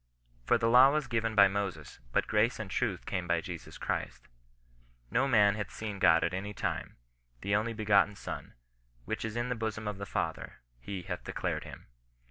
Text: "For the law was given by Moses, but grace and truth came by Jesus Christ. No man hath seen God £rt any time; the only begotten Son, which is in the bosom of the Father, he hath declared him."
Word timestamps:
"For 0.47 0.57
the 0.57 0.67
law 0.67 0.89
was 0.91 1.05
given 1.05 1.35
by 1.35 1.47
Moses, 1.47 1.99
but 2.11 2.25
grace 2.25 2.57
and 2.57 2.71
truth 2.71 3.05
came 3.05 3.27
by 3.27 3.39
Jesus 3.39 3.77
Christ. 3.77 4.29
No 5.11 5.27
man 5.27 5.53
hath 5.53 5.69
seen 5.71 5.99
God 5.99 6.23
£rt 6.23 6.33
any 6.33 6.55
time; 6.55 6.95
the 7.41 7.53
only 7.55 7.73
begotten 7.73 8.15
Son, 8.15 8.55
which 9.05 9.23
is 9.23 9.35
in 9.35 9.49
the 9.49 9.53
bosom 9.53 9.87
of 9.87 9.99
the 9.99 10.07
Father, 10.07 10.63
he 10.79 11.03
hath 11.03 11.23
declared 11.23 11.65
him." 11.65 11.85